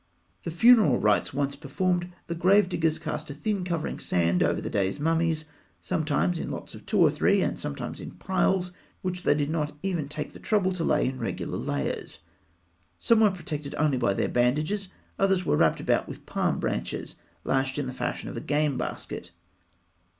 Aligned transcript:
The 0.45 0.49
funeral 0.49 0.97
rites 0.97 1.31
once 1.31 1.55
performed, 1.55 2.11
the 2.25 2.33
grave 2.33 2.67
diggers 2.69 2.97
cast 2.97 3.29
a 3.29 3.35
thin 3.35 3.63
covering 3.63 3.93
of 3.97 4.01
sand 4.01 4.41
over 4.41 4.59
the 4.59 4.67
day's 4.71 4.99
mummies, 4.99 5.45
sometimes 5.79 6.39
in 6.39 6.49
lots 6.49 6.73
of 6.73 6.87
two 6.87 6.97
or 6.99 7.11
three, 7.11 7.43
and 7.43 7.59
sometimes 7.59 8.01
in 8.01 8.09
piles 8.09 8.71
which 9.03 9.21
they 9.21 9.35
did 9.35 9.51
not 9.51 9.77
even 9.83 10.07
take 10.07 10.33
the 10.33 10.39
trouble 10.39 10.73
to 10.73 10.83
lay 10.83 11.05
in 11.07 11.19
regular 11.19 11.59
layers. 11.59 12.21
Some 12.97 13.19
were 13.19 13.29
protected 13.29 13.75
only 13.75 13.99
by 13.99 14.15
their 14.15 14.27
bandages; 14.27 14.87
others 15.19 15.45
were 15.45 15.55
wrapped 15.55 15.79
about 15.79 16.07
with 16.07 16.25
palm 16.25 16.59
branches, 16.59 17.15
lashed 17.43 17.77
in 17.77 17.85
the 17.85 17.93
fashion 17.93 18.27
of 18.27 18.35
a 18.35 18.41
game 18.41 18.79
basket. 18.79 19.29